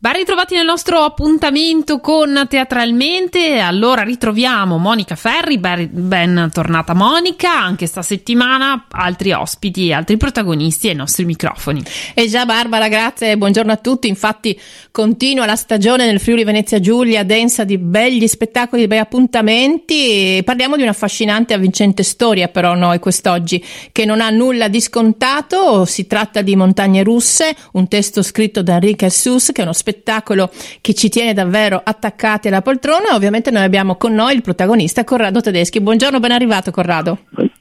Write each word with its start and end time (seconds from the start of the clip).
Ben 0.00 0.12
ritrovati 0.12 0.54
nel 0.54 0.64
nostro 0.64 1.00
appuntamento 1.00 1.98
con 1.98 2.46
Teatralmente, 2.48 3.58
allora 3.58 4.02
ritroviamo 4.02 4.78
Monica 4.78 5.16
Ferri, 5.16 5.58
ben, 5.58 6.50
tornata 6.52 6.94
Monica, 6.94 7.60
anche 7.60 7.86
sta 7.86 8.00
settimana 8.00 8.86
altri 8.92 9.32
ospiti 9.32 9.88
e 9.88 9.94
altri 9.94 10.16
protagonisti 10.16 10.88
ai 10.88 10.94
nostri 10.94 11.24
microfoni. 11.24 11.82
E 12.14 12.28
già 12.28 12.46
Barbara, 12.46 12.86
grazie, 12.86 13.36
buongiorno 13.36 13.72
a 13.72 13.76
tutti, 13.76 14.06
infatti 14.06 14.56
continua 14.92 15.46
la 15.46 15.56
stagione 15.56 16.06
nel 16.06 16.20
Friuli 16.20 16.44
Venezia 16.44 16.78
Giulia, 16.78 17.24
densa 17.24 17.64
di 17.64 17.76
begli 17.76 18.28
spettacoli, 18.28 18.82
di 18.82 18.86
bei 18.86 19.00
appuntamenti, 19.00 20.40
parliamo 20.44 20.76
di 20.76 20.82
un'affascinante 20.82 21.54
e 21.54 21.56
avvincente 21.56 22.04
storia 22.04 22.46
però 22.46 22.76
noi 22.76 23.00
quest'oggi, 23.00 23.64
che 23.90 24.04
non 24.04 24.20
ha 24.20 24.30
nulla 24.30 24.68
di 24.68 24.80
scontato, 24.80 25.84
si 25.86 26.06
tratta 26.06 26.40
di 26.40 26.54
Montagne 26.54 27.02
Russe, 27.02 27.52
un 27.72 27.88
testo 27.88 28.22
scritto 28.22 28.62
da 28.62 28.74
Enrique 28.74 29.10
Sus, 29.10 29.46
che 29.46 29.62
è 29.62 29.64
uno 29.64 29.72
spettacolo 29.72 29.86
spettacolo 29.88 30.50
che 30.82 30.92
ci 30.92 31.08
tiene 31.08 31.32
davvero 31.32 31.80
attaccati 31.82 32.48
alla 32.48 32.60
poltrona. 32.60 33.14
Ovviamente 33.14 33.50
noi 33.50 33.62
abbiamo 33.62 33.96
con 33.96 34.12
noi 34.12 34.34
il 34.34 34.42
protagonista 34.42 35.04
Corrado 35.04 35.40
Tedeschi. 35.40 35.80
Buongiorno, 35.80 36.20
ben 36.20 36.32
arrivato 36.32 36.70
Corrado. 36.70 37.18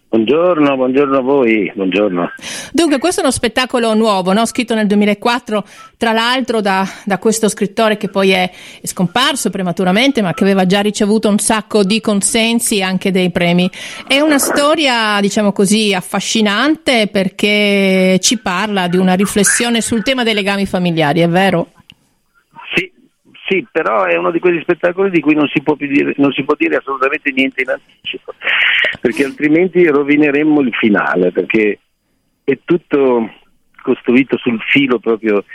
Buongiorno, 0.09 0.75
buongiorno 0.77 1.17
a 1.17 1.21
voi, 1.21 1.71
buongiorno. 1.75 2.31
Dunque, 2.71 2.97
questo 2.97 3.19
è 3.19 3.23
uno 3.23 3.31
spettacolo 3.31 3.93
nuovo, 3.93 4.31
no? 4.31 4.45
scritto 4.45 4.73
nel 4.73 4.87
2004, 4.87 5.63
tra 5.97 6.13
l'altro 6.13 6.61
da, 6.61 6.87
da, 7.03 7.17
questo 7.17 7.49
scrittore 7.49 7.97
che 7.97 8.07
poi 8.07 8.31
è, 8.31 8.49
è, 8.81 8.87
scomparso 8.87 9.49
prematuramente, 9.49 10.21
ma 10.21 10.33
che 10.33 10.43
aveva 10.43 10.65
già 10.65 10.79
ricevuto 10.79 11.27
un 11.27 11.39
sacco 11.39 11.83
di 11.83 11.99
consensi 11.99 12.77
e 12.77 12.83
anche 12.83 13.11
dei 13.11 13.31
premi. 13.31 13.69
È 14.07 14.19
una 14.21 14.39
storia, 14.39 15.19
diciamo 15.19 15.51
così, 15.51 15.93
affascinante 15.93 17.09
perché 17.11 18.17
ci 18.21 18.39
parla 18.39 18.87
di 18.87 18.97
una 18.97 19.13
riflessione 19.13 19.81
sul 19.81 20.03
tema 20.03 20.23
dei 20.23 20.33
legami 20.33 20.65
familiari, 20.65 21.19
è 21.19 21.27
vero? 21.27 21.71
Sì, 23.47 23.65
però 23.71 24.03
è 24.03 24.17
uno 24.17 24.31
di 24.31 24.39
quegli 24.39 24.59
spettacoli 24.59 25.09
di 25.09 25.21
cui 25.21 25.33
non 25.33 25.47
si 25.47 25.61
può, 25.61 25.75
dire, 25.75 26.13
non 26.17 26.33
si 26.33 26.43
può 26.43 26.53
dire 26.55 26.75
assolutamente 26.75 27.31
niente 27.31 27.61
in 27.61 27.69
anticipo, 27.69 28.33
perché 28.99 29.23
altrimenti 29.23 29.87
rovineremmo 29.87 30.59
il 30.59 30.73
finale, 30.75 31.31
perché 31.31 31.79
è 32.43 32.59
tutto 32.65 33.31
costruito 33.81 34.37
sul 34.37 34.61
filo 34.63 34.99
proprio 34.99 35.45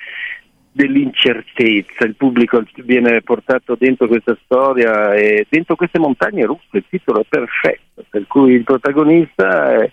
dell'incertezza, 0.73 2.07
il 2.07 2.17
pubblico 2.17 2.65
viene 2.77 3.21
portato 3.21 3.77
dentro 3.79 4.09
questa 4.09 4.39
storia 4.43 5.13
e 5.13 5.47
dentro 5.51 5.77
queste 5.77 5.99
montagne 5.99 6.47
russe, 6.47 6.79
il 6.79 6.85
titolo 6.89 7.21
è 7.21 7.27
perfetto, 7.29 8.07
per 8.09 8.27
cui 8.27 8.55
il 8.55 8.65
protagonista 8.65 9.83
è, 9.83 9.93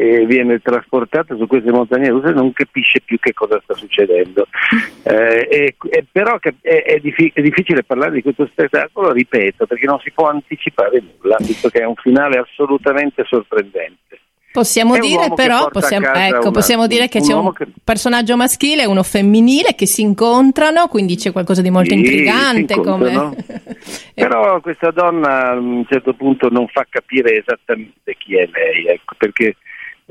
e 0.00 0.24
viene 0.24 0.60
trasportato 0.60 1.36
su 1.36 1.46
queste 1.46 1.70
montagne 1.70 2.08
russe 2.08 2.28
e 2.28 2.32
non 2.32 2.54
capisce 2.54 3.02
più 3.04 3.18
che 3.18 3.34
cosa 3.34 3.60
sta 3.62 3.74
succedendo. 3.74 4.46
Eh, 5.02 5.48
e, 5.50 5.76
e 5.90 6.04
però 6.12 6.38
è, 6.38 6.52
è, 6.60 6.98
diffi- 7.00 7.32
è, 7.34 7.40
difficile 7.40 7.82
parlare 7.82 8.12
di 8.12 8.22
questo 8.22 8.46
spettacolo, 8.46 9.10
ripeto, 9.10 9.66
perché 9.66 9.86
non 9.86 9.98
si 9.98 10.12
può 10.12 10.28
anticipare 10.28 11.02
nulla, 11.02 11.36
visto 11.40 11.68
che 11.70 11.80
è 11.80 11.84
un 11.84 11.94
finale 11.96 12.38
assolutamente 12.38 13.24
sorprendente. 13.26 14.20
Possiamo 14.52 14.98
dire 14.98 15.32
però, 15.34 15.68
possiamo, 15.70 16.12
ecco, 16.12 16.40
una, 16.40 16.50
possiamo 16.50 16.86
dire 16.86 17.08
che 17.08 17.18
un 17.18 17.24
c'è 17.24 17.34
un 17.34 17.52
che... 17.52 17.66
personaggio 17.82 18.36
maschile 18.36 18.82
e 18.82 18.86
uno 18.86 19.02
femminile 19.02 19.74
che 19.74 19.86
si 19.86 20.02
incontrano, 20.02 20.86
quindi 20.86 21.16
c'è 21.16 21.32
qualcosa 21.32 21.62
di 21.62 21.70
molto 21.70 21.90
sì, 21.94 21.96
intrigante. 21.96 22.76
Come... 22.76 23.34
però 24.14 24.60
questa 24.60 24.90
donna 24.90 25.50
a 25.50 25.54
un 25.54 25.84
certo 25.88 26.12
punto 26.14 26.48
non 26.50 26.68
fa 26.68 26.86
capire 26.88 27.38
esattamente 27.38 28.14
chi 28.18 28.36
è 28.36 28.48
lei, 28.52 28.86
ecco, 28.86 29.14
perché 29.16 29.56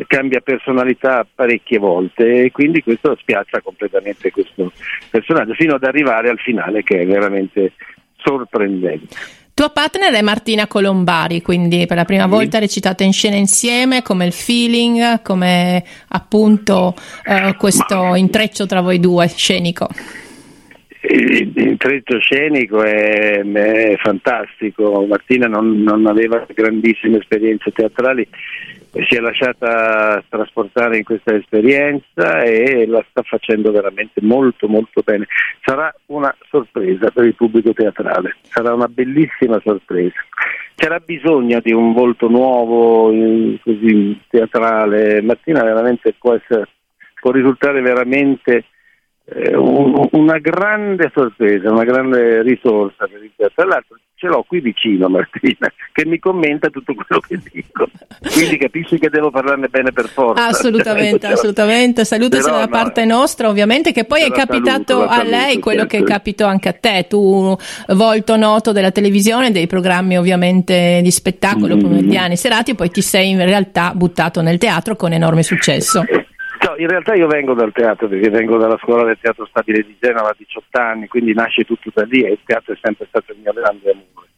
cambia 0.08 0.40
personalità 0.42 1.26
parecchie 1.34 1.78
volte 1.78 2.44
e 2.44 2.52
quindi 2.52 2.82
questo 2.82 3.16
spiazza 3.20 3.62
completamente 3.62 4.32
questo 4.32 4.72
personaggio 5.10 5.54
fino 5.54 5.76
ad 5.76 5.84
arrivare 5.84 6.30
al 6.30 6.40
finale 6.40 6.84
che 6.84 7.02
è 7.02 7.06
veramente 7.06 7.74
sorprendente. 8.18 9.16
Tua 9.54 9.72
partner 9.72 10.14
è 10.14 10.22
Martina 10.22 10.68
Colombari, 10.68 11.42
quindi 11.42 11.86
per 11.86 11.98
la 11.98 12.06
prima 12.06 12.24
sì. 12.24 12.30
volta 12.30 12.60
recitate 12.60 13.04
in 13.04 13.12
scena 13.12 13.36
insieme, 13.36 14.02
come 14.02 14.26
il 14.26 14.32
feeling, 14.32 15.22
come 15.22 15.84
appunto 16.08 16.96
eh, 17.26 17.56
questo 17.58 18.02
Ma... 18.04 18.18
intreccio 18.18 18.66
tra 18.66 18.80
voi 18.80 19.02
due 19.02 19.28
scenico. 19.28 19.90
L'intreccio 21.02 22.20
scenico 22.20 22.84
è, 22.84 23.42
è 23.42 23.98
fantastico, 23.98 25.06
Martina 25.06 25.48
non, 25.48 25.82
non 25.82 26.08
aveva 26.08 26.46
grandissime 26.54 27.18
esperienze 27.18 27.72
teatrali 27.72 28.26
si 28.92 29.16
è 29.16 29.20
lasciata 29.20 30.24
trasportare 30.28 30.98
in 30.98 31.04
questa 31.04 31.36
esperienza 31.36 32.42
e 32.42 32.86
la 32.88 33.04
sta 33.10 33.22
facendo 33.22 33.72
veramente 33.72 34.22
molto 34.22 34.68
molto 34.68 35.02
bene. 35.04 35.28
Sarà 35.64 35.94
una 36.08 36.36
sorpresa 36.50 37.12
per 37.12 37.26
il 37.26 37.36
pubblico 37.36 37.74
teatrale, 37.74 38.36
sarà 38.42 38.74
una 38.74 38.88
bellissima 38.88 39.60
sorpresa. 39.64 40.16
C'era 40.76 41.00
bisogno 41.00 41.60
di 41.60 41.74
un 41.74 41.94
volto 41.94 42.30
nuovo, 42.30 43.12
così 43.62 44.18
teatrale. 44.30 45.22
Martina 45.22 45.62
veramente 45.62 46.16
può, 46.18 46.34
essere, 46.34 46.68
può 47.20 47.32
risultare 47.32 47.82
veramente 47.82 48.64
eh, 49.32 49.56
una 49.56 50.38
grande 50.40 51.12
sorpresa, 51.14 51.72
una 51.72 51.84
grande 51.84 52.42
risorsa 52.42 53.08
per 53.08 53.24
il 53.24 53.32
teatro. 53.36 53.56
Tra 53.56 53.66
l'altro 53.66 53.98
ce 54.20 54.28
l'ho 54.28 54.44
qui 54.46 54.60
vicino 54.60 55.08
Martina, 55.08 55.72
che 55.94 56.06
mi 56.06 56.20
commenta 56.20 56.68
tutto 56.70 56.94
quello 56.94 57.22
che 57.26 57.40
dico, 57.52 57.90
quindi 58.34 58.58
capisci 58.58 59.00
che 59.00 59.10
devo 59.10 59.32
parlarne 59.32 59.70
bene 59.70 59.94
per 59.94 60.10
forza. 60.10 60.46
Assolutamente, 60.46 61.22
cioè, 61.26 61.32
assolutamente, 61.32 62.04
salutaci 62.04 62.50
dalla 62.50 62.68
parte 62.68 63.06
nostra 63.06 63.48
ovviamente, 63.48 63.94
che 63.94 64.04
poi 64.04 64.24
è 64.24 64.32
capitato 64.32 65.00
saluto, 65.00 65.10
a 65.10 65.24
lei 65.24 65.42
saluto, 65.42 65.60
quello 65.62 65.88
certo. 65.88 65.98
che 65.98 66.04
capitò 66.04 66.48
anche 66.48 66.68
a 66.68 66.74
te, 66.74 67.06
tu 67.08 67.58
volto 67.88 68.36
noto 68.36 68.74
della 68.74 68.92
televisione, 68.92 69.52
dei 69.52 69.68
programmi 69.68 70.18
ovviamente 70.18 71.00
di 71.02 71.12
spettacolo 71.12 71.78
mm. 71.78 71.80
pomeridiani, 71.80 72.36
serati, 72.36 72.72
e 72.72 72.76
poi 72.76 72.90
ti 72.90 73.02
sei 73.02 73.30
in 73.30 73.46
realtà 73.46 73.94
buttato 73.96 74.42
nel 74.42 74.58
teatro 74.58 74.98
con 74.98 75.14
enorme 75.14 75.44
successo. 75.44 76.04
In 76.80 76.88
realtà 76.88 77.14
io 77.14 77.28
vengo 77.28 77.54
dal 77.54 77.74
teatro 77.74 78.08
perché 78.08 78.30
vengo 78.30 78.56
dalla 78.56 78.78
scuola 78.78 79.04
del 79.04 79.18
teatro 79.20 79.46
stabile 79.48 79.84
di 79.84 79.98
Genova 80.00 80.30
a 80.30 80.36
18 80.38 80.80
anni, 80.80 81.08
quindi 81.08 81.34
nasce 81.34 81.66
tutto 81.66 81.92
da 81.94 82.04
lì 82.04 82.22
e 82.22 82.32
il 82.32 82.40
teatro 82.46 82.74
è 82.74 82.78
sempre 82.82 83.06
stato 83.10 83.34
il 83.34 83.40
mio 83.44 83.52
grande 83.52 83.92
amore. 83.92 84.30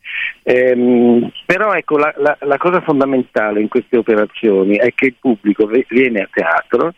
Ehm, 0.42 1.32
però 1.46 1.74
ecco, 1.74 1.98
la, 1.98 2.12
la, 2.18 2.36
la, 2.42 2.58
cosa 2.58 2.82
fondamentale 2.82 3.62
in 3.62 3.68
queste 3.68 3.96
operazioni 3.96 4.76
è 4.78 4.92
che 4.96 5.06
il 5.06 5.16
pubblico 5.20 5.70
viene 5.88 6.22
a 6.22 6.30
teatro 6.32 6.96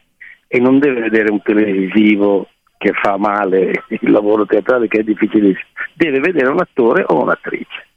e 0.48 0.60
non 0.60 0.80
deve 0.80 1.02
vedere 1.02 1.30
un 1.30 1.42
televisivo 1.42 2.48
che 2.78 2.94
fa 2.94 3.18
male 3.18 3.84
il 3.90 4.12
lavoro 4.12 4.46
teatrale 4.46 4.88
che 4.88 5.00
è 5.00 5.04
difficilissimo, 5.04 5.68
deve 5.94 6.22
vedere 6.22 6.48
un 6.48 6.62
attore 6.62 7.04
o 7.06 7.22
un'attrice, 7.22 7.88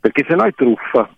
perché 0.00 0.24
se 0.26 0.34
no 0.34 0.44
è 0.44 0.52
truffa. 0.54 1.10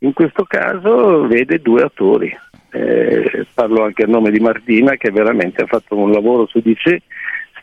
In 0.00 0.12
questo 0.12 0.44
caso 0.44 1.26
vede 1.26 1.60
due 1.60 1.82
attori, 1.82 2.36
eh, 2.74 3.46
parlo 3.54 3.84
anche 3.84 4.02
a 4.02 4.06
nome 4.06 4.30
di 4.30 4.40
Martina 4.40 4.96
che 4.96 5.10
veramente 5.10 5.62
ha 5.62 5.66
fatto 5.66 5.96
un 5.96 6.10
lavoro 6.10 6.46
su 6.46 6.58
di 6.60 6.76
sé 6.82 7.02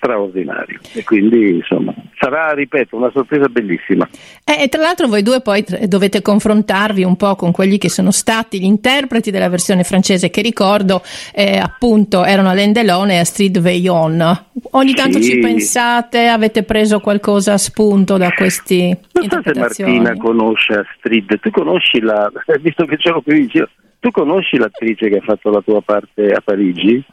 straordinario 0.02 0.80
e 0.94 1.04
quindi 1.04 1.58
insomma 1.58 1.94
sarà, 2.18 2.54
ripeto, 2.54 2.96
una 2.96 3.12
sorpresa 3.12 3.48
bellissima. 3.48 4.08
Eh, 4.44 4.64
e 4.64 4.68
tra 4.68 4.82
l'altro 4.82 5.08
voi 5.08 5.22
due 5.22 5.42
poi 5.42 5.64
dovete 5.86 6.22
confrontarvi 6.22 7.04
un 7.04 7.16
po' 7.16 7.36
con 7.36 7.52
quelli 7.52 7.78
che 7.78 7.90
sono 7.90 8.10
stati 8.12 8.60
gli 8.60 8.66
interpreti 8.66 9.30
della 9.30 9.50
versione 9.50 9.84
francese 9.84 10.32
che 10.32 10.42
ricordo 10.42 11.04
eh, 11.34 11.58
appunto 11.58 12.24
erano 12.24 12.50
Alain 12.50 12.74
Delon 12.74 13.12
e 13.12 13.20
Astrid 13.20 13.60
Veillon. 13.60 14.46
Ogni 14.72 14.94
tanto 14.94 15.22
sì. 15.22 15.32
ci 15.32 15.40
pensate, 15.40 16.28
avete 16.28 16.64
preso 16.64 17.00
qualcosa 17.00 17.54
a 17.54 17.58
spunto 17.58 18.18
da 18.18 18.32
questi 18.32 18.98
non 19.12 19.30
so 19.30 19.42
se 19.44 19.60
Martina 19.60 20.16
conosce 20.16 20.74
Astrid, 20.74 21.40
tu 21.40 21.52
conosci 21.52 22.00
la, 22.00 22.32
visto 22.62 22.86
che 22.86 22.98
ce 22.98 23.10
l'ho 23.10 23.22
qui 23.22 23.42
vicino, 23.42 23.68
tu 24.02 24.10
conosci 24.10 24.58
l'attrice 24.58 25.10
che 25.10 25.18
ha 25.18 25.22
fatto 25.22 25.52
la 25.52 25.62
tua 25.62 25.80
parte 25.82 26.32
a 26.32 26.42
Parigi? 26.42 27.06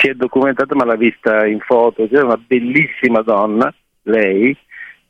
Si 0.00 0.08
è 0.08 0.14
documentata 0.14 0.74
ma 0.74 0.86
l'ha 0.86 0.96
vista 0.96 1.44
in 1.46 1.60
foto, 1.60 2.08
c'è 2.08 2.22
una 2.22 2.38
bellissima 2.38 3.20
donna, 3.20 3.72
lei. 4.04 4.56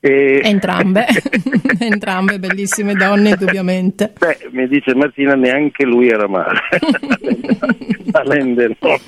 E... 0.01 0.41
Entrambe, 0.43 1.07
entrambe 1.79 2.41
bellissime 2.41 2.95
donne 2.95 3.31
indubbiamente. 3.31 4.13
Beh, 4.19 4.49
mi 4.51 4.67
dice 4.67 4.97
Martina, 4.97 5.35
neanche 5.35 5.85
lui 5.85 6.09
era 6.09 6.27
male. 6.27 6.59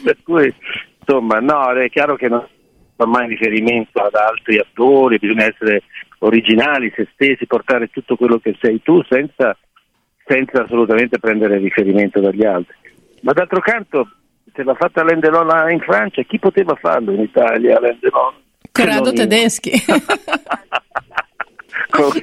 per 0.05 0.17
cui 0.23 0.55
insomma 1.01 1.41
no, 1.41 1.73
è 1.73 1.91
chiaro 1.91 2.15
che 2.15 2.29
non 2.29 2.47
fa 2.95 3.07
mai 3.07 3.27
riferimento 3.27 4.01
ad 4.01 4.15
altri 4.15 4.59
attori, 4.59 5.19
bisogna 5.19 5.47
essere 5.47 5.83
originali, 6.19 6.93
se 6.95 7.09
stessi, 7.13 7.47
portare 7.47 7.89
tutto 7.89 8.17
quello 8.17 8.39
che 8.39 8.57
sei 8.61 8.83
tu 8.83 9.03
senza, 9.09 9.57
senza 10.25 10.63
assolutamente 10.63 11.19
prendere 11.19 11.59
riferimento 11.59 12.21
dagli 12.21 12.45
altri. 12.45 12.75
Ma 13.23 13.33
d'altro 13.33 13.61
canto, 13.61 14.09
se 14.55 14.63
l'ha 14.63 14.75
fatta 14.75 15.05
Lendelon 15.05 15.71
in 15.71 15.81
Francia, 15.81 16.23
chi 16.23 16.39
poteva 16.39 16.75
farlo 16.75 17.13
in 17.13 17.21
Italia 17.21 17.81
Lendelon? 17.81 18.35
Corrado 18.73 19.13
Tedeschi. 19.13 19.73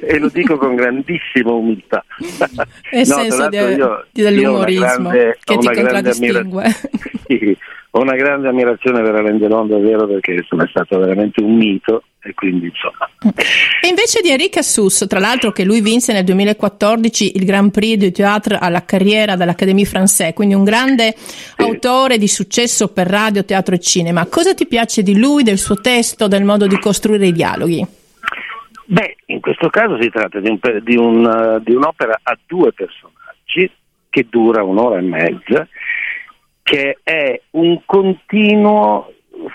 e 0.00 0.18
lo 0.18 0.28
dico 0.28 0.56
con 0.56 0.74
grandissima 0.74 1.52
umiltà. 1.52 2.04
Nel 2.92 3.06
no, 3.06 3.14
senso 3.14 3.48
di, 3.48 3.56
io, 3.56 4.06
dell'umorismo 4.12 5.10
grande, 5.10 5.38
che 5.42 5.58
ti 5.58 5.66
contraddistingue. 5.66 6.64
Sì, 7.26 7.58
ho 7.96 8.02
una 8.02 8.14
grande 8.14 8.48
ammirazione 8.48 9.00
per 9.00 9.14
Alain 9.14 9.38
Delon 9.38 9.68
davvero 9.68 10.06
perché 10.06 10.32
insomma, 10.32 10.64
è 10.64 10.68
stato 10.68 10.98
veramente 10.98 11.42
un 11.42 11.56
mito 11.56 12.02
e 12.22 12.34
quindi 12.34 12.66
insomma. 12.66 13.08
E 13.80 13.88
invece 13.88 14.20
di 14.20 14.30
Enrique 14.30 14.60
Assus, 14.60 15.06
tra 15.08 15.18
l'altro 15.18 15.50
che 15.50 15.64
lui 15.64 15.80
vinse 15.80 16.12
nel 16.12 16.24
2014 16.24 17.36
il 17.36 17.46
Grand 17.46 17.70
Prix 17.70 17.96
du 17.96 18.10
Théâtre 18.10 18.58
alla 18.60 18.84
carriera 18.84 19.34
dall'Académie 19.34 19.86
Française, 19.86 20.34
quindi 20.34 20.54
un 20.54 20.64
grande 20.64 21.14
sì. 21.16 21.62
autore 21.62 22.18
di 22.18 22.28
successo 22.28 22.92
per 22.92 23.06
radio, 23.06 23.46
teatro 23.46 23.74
e 23.74 23.78
cinema. 23.78 24.26
Cosa 24.26 24.52
ti 24.52 24.66
piace 24.66 25.02
di 25.02 25.18
lui, 25.18 25.42
del 25.42 25.58
suo 25.58 25.76
testo, 25.76 26.28
del 26.28 26.44
modo 26.44 26.66
di 26.66 26.78
costruire 26.78 27.28
i 27.28 27.32
dialoghi? 27.32 27.86
Beh, 28.88 29.16
in 29.26 29.40
questo 29.40 29.70
caso 29.70 29.98
si 30.00 30.10
tratta 30.10 30.38
di, 30.38 30.50
un, 30.50 30.58
di, 30.82 30.96
un, 30.96 31.62
di 31.64 31.74
un'opera 31.74 32.20
a 32.22 32.36
due 32.46 32.72
personaggi 32.72 33.72
che 34.10 34.26
dura 34.28 34.62
un'ora 34.62 34.98
e 34.98 35.02
mezza 35.02 35.66
che 36.66 36.98
è 37.04 37.40
un 37.50 37.80
continuo 37.84 39.12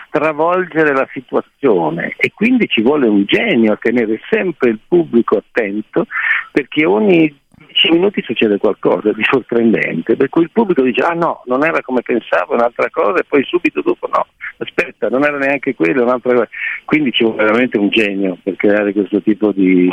stravolgere 0.07 0.93
la 0.93 1.09
situazione 1.11 2.13
e 2.15 2.31
quindi 2.33 2.69
ci 2.69 2.81
vuole 2.81 3.05
un 3.05 3.25
genio 3.25 3.73
a 3.73 3.77
tenere 3.81 4.17
sempre 4.29 4.69
il 4.69 4.79
pubblico 4.87 5.35
attento 5.35 6.07
perché 6.53 6.85
ogni 6.85 7.37
10 7.67 7.91
minuti 7.91 8.21
succede 8.21 8.57
qualcosa 8.59 9.11
di 9.11 9.23
sorprendente, 9.29 10.15
per 10.15 10.29
cui 10.29 10.43
il 10.43 10.51
pubblico 10.53 10.83
dice 10.83 11.01
ah 11.01 11.13
no, 11.13 11.43
non 11.47 11.65
era 11.65 11.81
come 11.81 12.01
pensavo, 12.01 12.53
un'altra 12.53 12.89
cosa 12.89 13.19
e 13.19 13.25
poi 13.27 13.43
subito 13.43 13.81
dopo 13.81 14.07
no, 14.07 14.27
aspetta, 14.59 15.09
non 15.09 15.25
era 15.25 15.37
neanche 15.37 15.75
quello, 15.75 16.03
un'altra 16.03 16.31
cosa. 16.31 16.49
Quindi 16.85 17.11
ci 17.11 17.25
vuole 17.25 17.43
veramente 17.43 17.77
un 17.77 17.89
genio 17.89 18.37
per 18.41 18.55
creare 18.55 18.93
questo 18.93 19.21
tipo 19.21 19.51
di, 19.51 19.91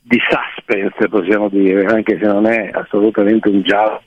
di 0.00 0.18
suspense, 0.26 1.06
possiamo 1.10 1.50
dire, 1.50 1.84
anche 1.84 2.18
se 2.18 2.26
non 2.26 2.46
è 2.46 2.70
assolutamente 2.72 3.50
un 3.50 3.60
giallo 3.60 4.00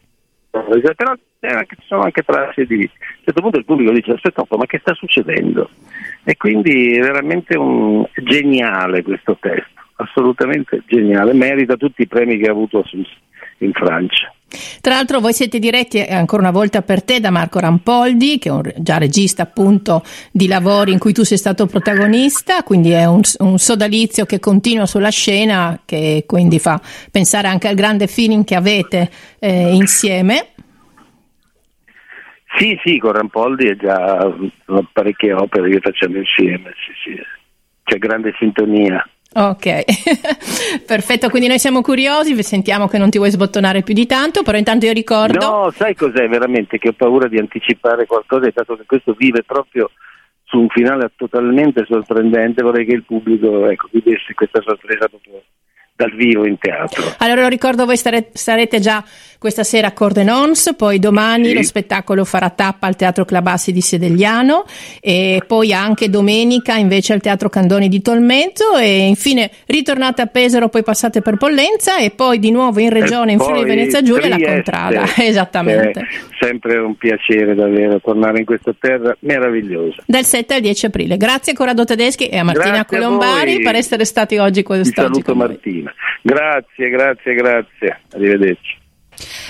però 0.96 1.14
eh, 1.40 1.66
ci 1.68 1.76
sono 1.88 2.04
anche 2.04 2.22
tracce 2.22 2.66
di... 2.66 2.76
A 2.76 2.78
un 2.78 3.24
certo 3.24 3.42
punto 3.42 3.58
il 3.58 3.66
pubblico 3.66 3.92
dice 3.92 4.12
aspetta 4.12 4.46
ma 4.56 4.66
che 4.68 4.78
sta 4.80 4.94
succedendo? 4.94 5.70
E 6.24 6.38
quindi 6.38 6.96
è 6.96 7.02
veramente 7.02 7.58
un... 7.58 8.06
geniale 8.24 9.02
questo 9.02 9.36
testo, 9.40 9.82
assolutamente 9.96 10.84
geniale, 10.86 11.34
merita 11.34 11.76
tutti 11.76 12.04
i 12.04 12.08
premi 12.08 12.38
che 12.38 12.48
ha 12.48 12.52
avuto 12.52 12.84
in 13.63 13.74
Francia. 13.74 14.33
Tra 14.81 14.94
l'altro 14.94 15.19
voi 15.19 15.33
siete 15.33 15.60
diretti 15.60 15.98
eh, 15.98 16.13
ancora 16.13 16.44
una 16.44 16.51
volta 16.51 16.81
per 16.81 17.04
te 17.04 17.19
da 17.19 17.31
Marco 17.31 17.60
Rampoldi, 17.60 18.38
che 18.38 18.50
è 18.50 18.51
un, 18.51 18.62
già 18.77 18.98
regista 18.98 19.44
appunto 19.44 20.04
di 20.31 20.48
lavori 20.48 20.92
in 20.92 21.00
cui 21.00 21.13
tu 21.13 21.24
sei 21.24 21.38
stato 21.38 21.65
protagonista, 21.65 22.63
quindi 22.63 22.92
è 22.92 23.06
un, 23.06 23.21
un, 23.39 23.57
sodalizio 23.57 24.25
che 24.25 24.39
continua 24.39 24.86
sulla 24.86 25.10
scena, 25.10 25.80
che 25.86 26.25
quindi 26.27 26.60
fa 26.60 26.80
pensare 27.12 27.48
anche 27.48 27.68
al 27.68 27.75
grande 27.75 28.07
feeling 28.07 28.44
che 28.44 28.56
avete 28.56 29.10
eh, 29.39 29.74
insieme. 29.74 30.50
Sì, 32.56 32.80
sì, 32.83 33.00
con 33.00 33.13
Rampoldi 33.13 33.68
è 33.68 33.75
già 33.75 34.31
parecchie 34.92 35.33
opere 35.33 35.71
che 35.71 35.80
facciamo 35.80 36.18
insieme, 36.18 36.71
sì, 36.86 37.12
sì. 37.12 37.21
c'è 37.83 37.98
grande 37.98 38.31
sintonia. 38.38 39.04
Ok, 39.35 39.83
perfetto, 40.85 41.30
quindi 41.30 41.47
noi 41.47 41.57
siamo 41.57 41.81
curiosi, 41.81 42.41
sentiamo 42.44 42.88
che 42.88 43.00
non 43.00 43.09
ti 43.09 43.18
vuoi 43.18 43.31
sbottonare 43.31 43.81
più 43.81 43.94
di 43.94 44.06
tanto, 44.06 44.44
però 44.44 44.57
intanto 44.57 44.85
io 44.85 44.94
ricordo... 44.94 45.39
No, 45.39 45.71
sai 45.71 45.95
cos'è 45.95 46.27
veramente? 46.27 46.77
Che 46.77 46.89
ho 46.89 46.94
paura 46.94 47.27
di 47.27 47.39
anticipare 47.39 48.06
qualcosa, 48.06 48.47
è 48.47 48.51
stato 48.51 48.75
che 48.75 48.83
questo 48.85 49.13
vive 49.18 49.44
proprio 49.44 49.89
su 50.44 50.59
un 50.59 50.68
finale 50.69 51.12
totalmente 51.15 51.83
sorprendente, 51.88 52.62
vorrei 52.62 52.85
che 52.85 52.94
il 52.94 53.03
pubblico 53.03 53.68
ecco, 53.68 53.88
vivesse 53.91 54.35
questa 54.35 54.62
sorpresa 54.62 55.07
proprio 55.07 55.41
dal 55.95 56.13
vivo 56.16 56.45
in 56.45 56.57
teatro. 56.57 57.04
Allora 57.18 57.42
lo 57.42 57.48
ricordo, 57.48 57.86
voi 57.86 57.98
stare, 57.98 58.30
sarete 58.34 58.80
già 58.80 59.04
questa 59.44 59.66
sera 59.66 59.88
a 59.88 59.92
Cordenons, 59.92 60.74
poi 60.78 61.00
domani 61.00 61.48
sì. 61.48 61.54
lo 61.54 61.63
spettacolo 61.63 62.24
farà 62.24 62.50
tappa 62.50 62.88
al 62.88 62.95
Teatro 62.95 63.25
Clabassi 63.25 63.74
di 63.74 63.81
Sedegliano 63.81 64.63
e 65.01 65.44
poi 65.45 65.74
anche 65.74 66.10
domenica 66.10 66.78
invece 66.78 67.12
al 67.12 67.19
Teatro 67.19 67.50
Candoni 67.50 67.90
di 67.90 68.01
Tolmezzo 68.01 68.78
e 68.78 69.06
infine 69.06 69.51
ritornate 69.66 70.22
a 70.22 70.28
Pesaro, 70.28 70.69
poi 70.69 70.81
passate 70.81 71.22
per 71.22 71.36
Pollenza 71.36 71.98
e 71.98 72.12
poi 72.12 72.40
di 72.40 72.51
nuovo 72.51 72.80
in 72.80 72.90
regione, 72.90 73.31
e 73.31 73.34
in 73.34 73.40
Friuli 73.42 73.66
Venezia 73.66 74.01
Giulia, 74.01 74.30
la 74.30 74.40
Contrada. 74.40 75.04
Esattamente. 75.19 76.00
È 76.00 76.06
sempre 76.40 76.78
un 76.78 76.95
piacere 76.95 77.54
davvero 77.54 78.00
tornare 78.00 78.40
in 78.40 78.45
questa 78.45 78.74
terra 78.80 79.13
meravigliosa. 79.19 80.04
Dal 80.06 80.24
7 80.24 80.54
al 80.54 80.62
10 80.62 80.86
aprile. 80.86 81.18
Grazie 81.18 81.51
a 81.51 81.56
Corrado 81.56 81.84
Tedeschi 81.84 82.28
e 82.28 82.38
a 82.38 82.44
Martina 82.44 82.86
grazie 82.86 82.98
Colombari 82.98 83.56
a 83.56 83.60
per 83.60 83.75
essere 83.75 84.06
stati 84.06 84.38
oggi 84.38 84.63
con, 84.63 84.81
Vi 84.81 84.90
saluto 84.94 85.36
Martina. 85.36 85.82
Grazie, 86.24 86.90
grazie, 86.90 87.34
grazie. 87.36 88.00
Arrivederci. 88.14 88.81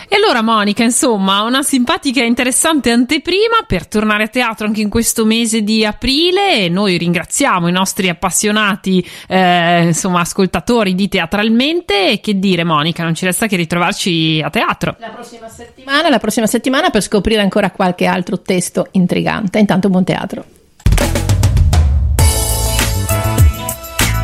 E 0.09 0.15
allora 0.17 0.41
Monica, 0.41 0.83
insomma, 0.83 1.43
una 1.43 1.63
simpatica 1.63 2.21
e 2.21 2.25
interessante 2.25 2.91
anteprima 2.91 3.63
per 3.65 3.87
tornare 3.87 4.23
a 4.23 4.27
teatro 4.27 4.67
anche 4.67 4.81
in 4.81 4.89
questo 4.89 5.25
mese 5.25 5.61
di 5.61 5.85
aprile. 5.85 6.67
Noi 6.69 6.97
ringraziamo 6.97 7.67
i 7.67 7.71
nostri 7.71 8.09
appassionati, 8.09 9.03
eh, 9.27 9.83
insomma, 9.83 10.19
ascoltatori 10.19 10.93
di 10.95 11.07
Teatralmente. 11.07 12.11
E 12.11 12.19
che 12.19 12.37
dire, 12.37 12.63
Monica, 12.63 13.03
non 13.03 13.15
ci 13.15 13.25
resta 13.25 13.47
che 13.47 13.55
ritrovarci 13.55 14.41
a 14.43 14.49
teatro. 14.49 14.95
La 14.99 15.09
prossima 15.09 15.47
settimana, 15.47 16.09
la 16.09 16.19
prossima 16.19 16.47
settimana 16.47 16.89
per 16.89 17.01
scoprire 17.01 17.41
ancora 17.41 17.71
qualche 17.71 18.05
altro 18.05 18.41
testo 18.41 18.87
intrigante. 18.91 19.59
Intanto 19.59 19.89
buon 19.89 20.03
teatro. 20.03 20.45